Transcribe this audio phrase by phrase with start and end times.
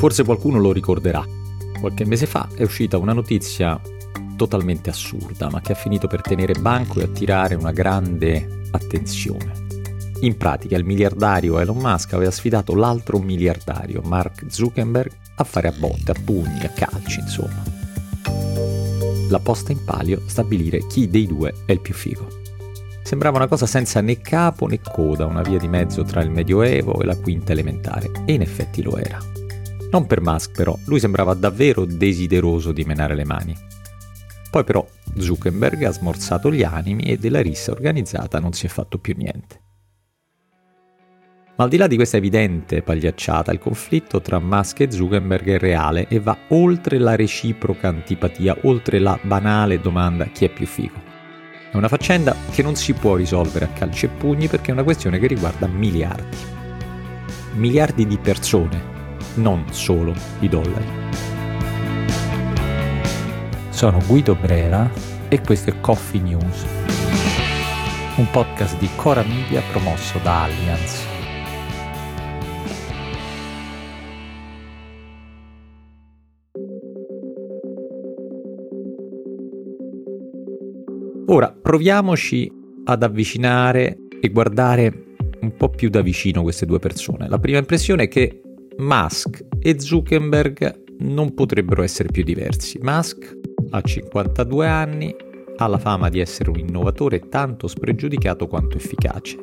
[0.00, 1.22] Forse qualcuno lo ricorderà.
[1.78, 3.78] Qualche mese fa è uscita una notizia
[4.34, 9.52] totalmente assurda, ma che ha finito per tenere banco e attirare una grande attenzione.
[10.20, 15.74] In pratica il miliardario Elon Musk aveva sfidato l'altro miliardario, Mark Zuckerberg, a fare a
[15.78, 17.62] botte, a pugni, a calci, insomma.
[19.28, 22.26] La posta in palio stabilire chi dei due è il più figo.
[23.02, 27.02] Sembrava una cosa senza né capo né coda, una via di mezzo tra il Medioevo
[27.02, 29.18] e la quinta elementare, e in effetti lo era.
[29.90, 33.56] Non per Musk però, lui sembrava davvero desideroso di menare le mani.
[34.50, 38.98] Poi però Zuckerberg ha smorzato gli animi e della rissa organizzata non si è fatto
[38.98, 39.60] più niente.
[41.56, 45.58] Ma al di là di questa evidente pagliacciata, il conflitto tra Musk e Zuckerberg è
[45.58, 51.08] reale e va oltre la reciproca antipatia, oltre la banale domanda chi è più figo.
[51.70, 54.84] È una faccenda che non si può risolvere a calci e pugni perché è una
[54.84, 56.36] questione che riguarda miliardi.
[57.56, 58.99] Miliardi di persone,
[59.34, 60.98] non solo di dollari.
[63.68, 64.90] Sono Guido Brera
[65.28, 66.66] e questo è Coffee News,
[68.16, 71.06] un podcast di Cora Media promosso da Allianz.
[81.26, 82.50] Ora proviamoci
[82.84, 87.28] ad avvicinare e guardare un po' più da vicino queste due persone.
[87.28, 88.40] La prima impressione è che
[88.80, 92.78] Musk e Zuckerberg non potrebbero essere più diversi.
[92.82, 93.36] Musk
[93.70, 95.14] ha 52 anni,
[95.56, 99.36] ha la fama di essere un innovatore tanto spregiudicato quanto efficace.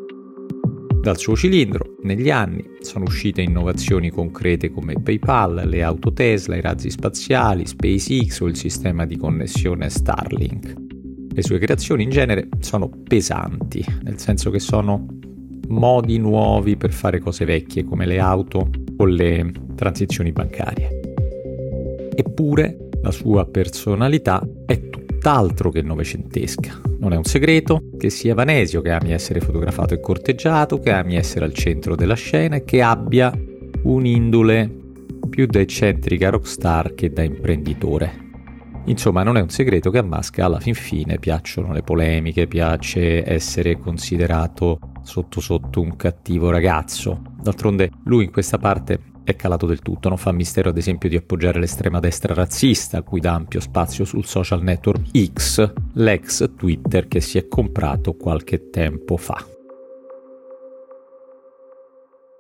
[1.00, 6.62] Dal suo cilindro, negli anni, sono uscite innovazioni concrete come PayPal, le auto Tesla, i
[6.62, 10.74] razzi spaziali, SpaceX o il sistema di connessione Starlink.
[11.34, 15.06] Le sue creazioni in genere sono pesanti, nel senso che sono
[15.70, 21.00] modi nuovi per fare cose vecchie come le auto o le transizioni bancarie.
[22.16, 26.82] Eppure la sua personalità è tutt'altro che novecentesca.
[27.00, 31.16] Non è un segreto che sia Vanesio, che ami essere fotografato e corteggiato, che ami
[31.16, 33.32] essere al centro della scena e che abbia
[33.84, 34.70] un'indole
[35.30, 38.26] più da eccentrica rockstar che da imprenditore.
[38.86, 43.30] Insomma, non è un segreto che a Musk alla fin fine piacciono le polemiche, piace
[43.30, 47.22] essere considerato sotto sotto un cattivo ragazzo.
[47.42, 51.16] D'altronde lui in questa parte è calato del tutto, non fa mistero ad esempio di
[51.16, 57.08] appoggiare l'estrema destra razzista, a cui dà ampio spazio sul social network X, l'ex Twitter
[57.08, 59.44] che si è comprato qualche tempo fa.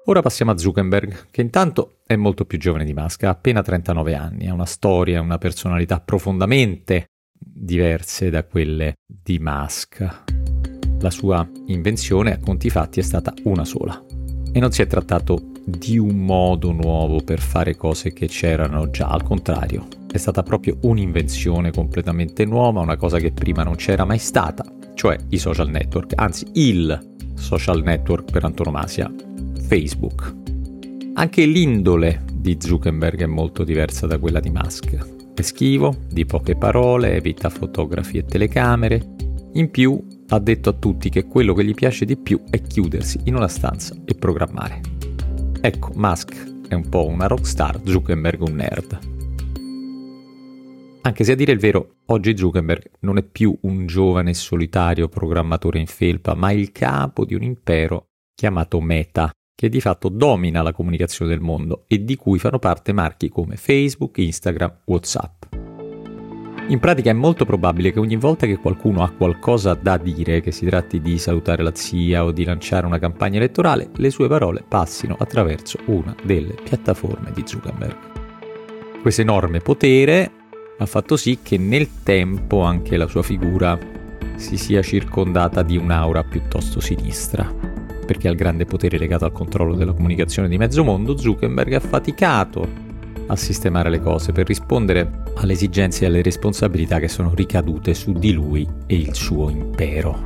[0.06, 4.16] Ora passiamo a Zuckerberg, che intanto è molto più giovane di Musk, ha appena 39
[4.16, 7.07] anni, ha una storia, una personalità profondamente
[7.38, 10.36] diverse da quelle di Musk.
[10.99, 14.03] La sua invenzione, a conti fatti, è stata una sola.
[14.51, 19.07] E non si è trattato di un modo nuovo per fare cose che c'erano già,
[19.07, 24.17] al contrario, è stata proprio un'invenzione completamente nuova, una cosa che prima non c'era mai
[24.17, 24.63] stata,
[24.95, 29.13] cioè i social network, anzi il social network per antonomasia,
[29.67, 30.35] Facebook.
[31.13, 35.15] Anche l'indole di Zuckerberg è molto diversa da quella di Musk.
[35.33, 39.15] È schivo, di poche parole, evita fotografi e telecamere.
[39.53, 43.19] In più ha detto a tutti che quello che gli piace di più è chiudersi
[43.25, 44.81] in una stanza e programmare.
[45.61, 48.99] Ecco, Musk è un po' una rockstar, Zuckerberg un nerd.
[51.01, 55.79] Anche se a dire il vero, oggi Zuckerberg non è più un giovane solitario programmatore
[55.79, 60.73] in felpa, ma il capo di un impero chiamato Meta, che di fatto domina la
[60.73, 65.66] comunicazione del mondo e di cui fanno parte marchi come Facebook, Instagram, WhatsApp.
[66.69, 70.51] In pratica è molto probabile che ogni volta che qualcuno ha qualcosa da dire, che
[70.51, 74.66] si tratti di salutare la zia o di lanciare una campagna elettorale, le sue parole
[74.67, 77.95] passino attraverso una delle piattaforme di Zuckerberg.
[79.01, 80.29] Questo enorme potere
[80.77, 83.80] ha fatto sì che nel tempo anche la sua figura
[84.36, 87.50] si sia circondata di un'aura piuttosto sinistra
[88.06, 92.86] perché al grande potere legato al controllo della comunicazione di mezzo mondo, Zuckerberg ha faticato
[93.27, 98.12] a sistemare le cose per rispondere alle esigenze e alle responsabilità che sono ricadute su
[98.12, 100.21] di lui e il suo impero.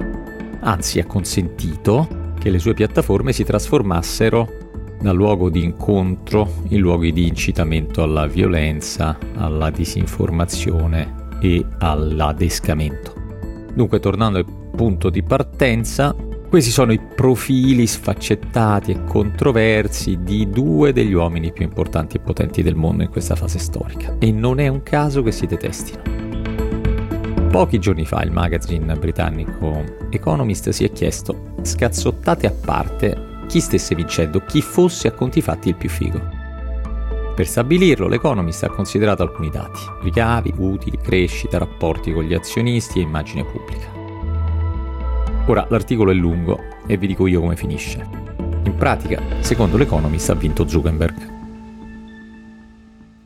[0.62, 4.60] Anzi, ha consentito che le sue piattaforme si trasformassero
[5.02, 13.14] da luogo di incontro in luoghi di incitamento alla violenza, alla disinformazione e all'adescamento.
[13.74, 14.46] Dunque, tornando al
[14.76, 16.16] punto di partenza,
[16.52, 22.62] questi sono i profili sfaccettati e controversi di due degli uomini più importanti e potenti
[22.62, 26.02] del mondo in questa fase storica e non è un caso che si detestino.
[27.50, 33.96] Pochi giorni fa il magazine britannico Economist si è chiesto, scazzottate a parte, chi stesse
[33.96, 36.20] vincendo, chi fosse a conti fatti il più figo.
[37.34, 43.04] Per stabilirlo, l'Economist ha considerato alcuni dati, ricavi, utili, crescita, rapporti con gli azionisti e
[43.04, 44.01] immagine pubblica.
[45.48, 48.08] Ora, l'articolo è lungo e vi dico io come finisce.
[48.64, 51.40] In pratica, secondo l'Economist ha vinto Zuckerberg.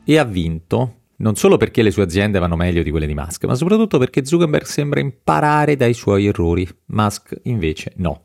[0.04, 3.44] E ha vinto non solo perché le sue aziende vanno meglio di quelle di Musk,
[3.44, 8.20] ma soprattutto perché Zuckerberg sembra imparare dai suoi errori, Musk invece no.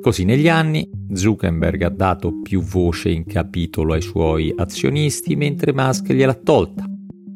[0.00, 6.12] Così negli anni Zuckerberg ha dato più voce in capitolo ai suoi azionisti mentre Musk
[6.12, 6.91] gliel'ha tolta.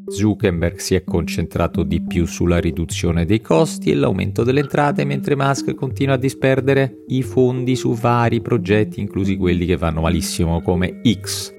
[0.08, 5.34] Zuckerberg si è concentrato di più sulla riduzione dei costi e l'aumento delle entrate mentre
[5.34, 11.00] Musk continua a disperdere i fondi su vari progetti, inclusi quelli che vanno malissimo come
[11.20, 11.54] X.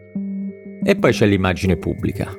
[0.84, 2.34] E poi c'è l'immagine pubblica,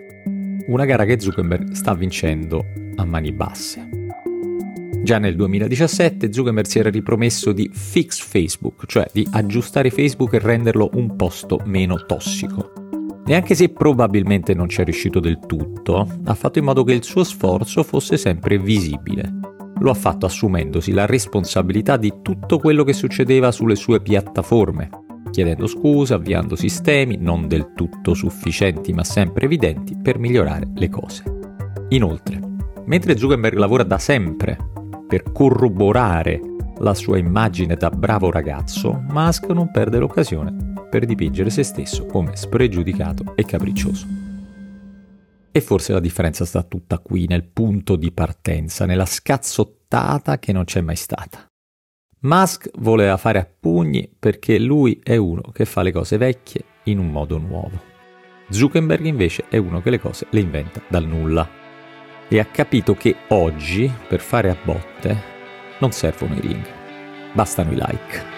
[0.69, 2.64] una gara che Zuckerberg sta vincendo
[2.96, 3.88] a mani basse.
[5.02, 10.38] Già nel 2017 Zuckerberg si era ripromesso di fix Facebook, cioè di aggiustare Facebook e
[10.38, 12.77] renderlo un posto meno tossico.
[13.30, 16.94] E anche se probabilmente non ci è riuscito del tutto, ha fatto in modo che
[16.94, 19.30] il suo sforzo fosse sempre visibile.
[19.80, 24.88] Lo ha fatto assumendosi la responsabilità di tutto quello che succedeva sulle sue piattaforme,
[25.30, 31.22] chiedendo scusa, avviando sistemi non del tutto sufficienti ma sempre evidenti per migliorare le cose.
[31.90, 32.40] Inoltre,
[32.86, 34.56] mentre Zuckerberg lavora da sempre
[35.06, 36.40] per corroborare
[36.78, 42.37] la sua immagine da bravo ragazzo, Musk non perde l'occasione per dipingere se stesso come
[42.37, 44.06] spregiudicato e capriccioso.
[45.50, 50.64] E forse la differenza sta tutta qui, nel punto di partenza, nella scazzottata che non
[50.64, 51.46] c'è mai stata.
[52.20, 56.99] Musk voleva fare a pugni perché lui è uno che fa le cose vecchie in
[56.99, 57.81] un modo nuovo.
[58.50, 61.49] Zuckerberg invece è uno che le cose le inventa dal nulla
[62.29, 65.23] e ha capito che oggi, per fare a botte,
[65.79, 66.67] non servono i ring,
[67.32, 68.38] bastano i like.